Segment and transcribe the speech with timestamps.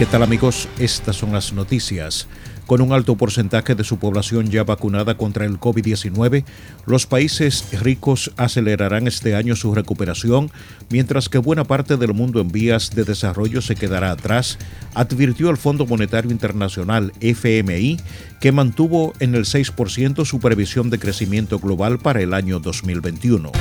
[0.00, 0.66] ¿Qué tal amigos?
[0.78, 2.26] Estas son las noticias.
[2.66, 6.42] Con un alto porcentaje de su población ya vacunada contra el COVID-19,
[6.86, 10.50] los países ricos acelerarán este año su recuperación,
[10.88, 14.56] mientras que buena parte del mundo en vías de desarrollo se quedará atrás,
[14.94, 17.98] advirtió el Fondo Monetario Internacional FMI,
[18.40, 23.52] que mantuvo en el 6% su previsión de crecimiento global para el año 2021.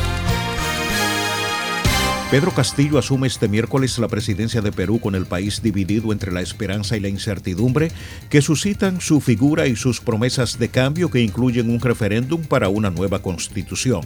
[2.32, 6.42] Pedro Castillo asume este miércoles la presidencia de Perú con el país dividido entre la
[6.42, 7.92] esperanza y la incertidumbre
[8.30, 12.92] que suscitan su figura y sus promesas de cambio que incluyen un referéndum para una
[12.92, 14.02] nueva constitución.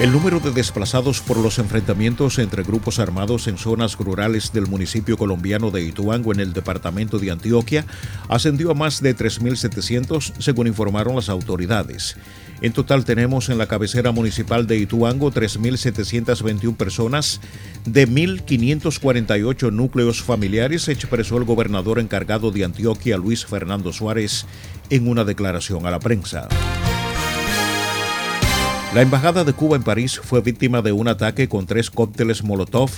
[0.00, 5.18] El número de desplazados por los enfrentamientos entre grupos armados en zonas rurales del municipio
[5.18, 7.84] colombiano de Ituango en el departamento de Antioquia
[8.28, 12.16] ascendió a más de 3.700 según informaron las autoridades.
[12.64, 17.42] En total tenemos en la cabecera municipal de Ituango 3.721 personas
[17.84, 24.46] de 1.548 núcleos familiares, expresó el gobernador encargado de Antioquia, Luis Fernando Suárez,
[24.88, 26.48] en una declaración a la prensa.
[28.94, 32.88] La Embajada de Cuba en París fue víctima de un ataque con tres cócteles Molotov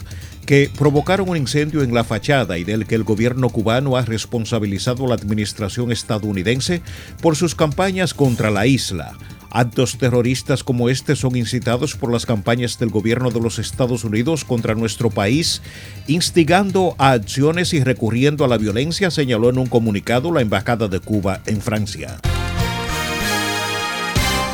[0.47, 5.07] que provocaron un incendio en la fachada y del que el gobierno cubano ha responsabilizado
[5.07, 6.83] a la administración estadounidense
[7.21, 9.17] por sus campañas contra la isla.
[9.51, 14.45] Actos terroristas como este son incitados por las campañas del gobierno de los Estados Unidos
[14.45, 15.63] contra nuestro país,
[16.07, 21.01] instigando a acciones y recurriendo a la violencia, señaló en un comunicado la Embajada de
[21.01, 22.19] Cuba en Francia.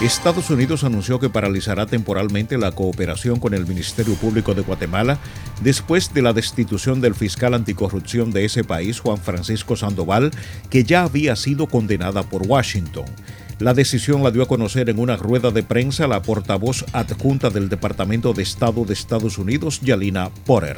[0.05, 5.19] Estados Unidos anunció que paralizará temporalmente la cooperación con el Ministerio Público de Guatemala
[5.62, 10.33] después de la destitución del fiscal anticorrupción de ese país, Juan Francisco Sandoval,
[10.71, 13.05] que ya había sido condenada por Washington.
[13.62, 17.69] La decisión la dio a conocer en una rueda de prensa la portavoz adjunta del
[17.69, 20.75] Departamento de Estado de Estados Unidos, Yalina Porter.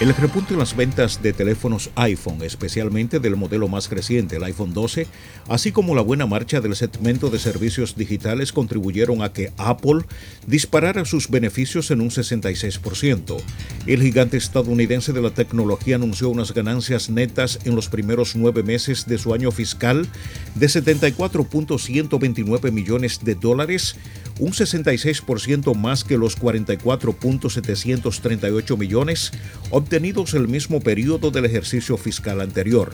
[0.00, 4.72] El repunte en las ventas de teléfonos iPhone, especialmente del modelo más reciente, el iPhone
[4.72, 5.06] 12,
[5.46, 10.06] así como la buena marcha del segmento de servicios digitales contribuyeron a que Apple
[10.46, 13.42] disparara sus beneficios en un 66%.
[13.86, 19.04] El gigante estadounidense de la tecnología anunció unas ganancias netas en los primeros nueve meses
[19.04, 20.08] de su año fiscal
[20.54, 23.96] de 74.129 millones de dólares,
[24.40, 29.30] un 66% más que los 44.738 millones
[29.70, 32.92] obtenidos el mismo periodo del ejercicio fiscal anterior.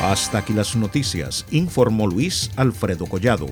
[0.00, 3.46] Hasta aquí las noticias, informó Luis Alfredo Collado.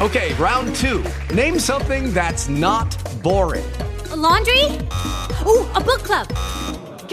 [0.00, 1.02] Okay, round two.
[1.34, 3.64] Name something that's not boring.
[4.12, 4.64] A laundry?
[5.46, 6.26] Ooh, a book club.